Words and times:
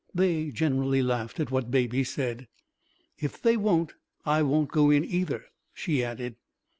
They 0.15 0.49
generally 0.49 1.03
laughed 1.03 1.39
at 1.39 1.51
what 1.51 1.69
Baby 1.69 2.03
said. 2.03 2.47
"If 3.19 3.39
they 3.39 3.55
won't 3.55 3.93
I 4.25 4.41
won't 4.41 4.71
go 4.71 4.89
in, 4.89 5.05
either," 5.05 5.45
she 5.75 6.03
added. 6.03 6.37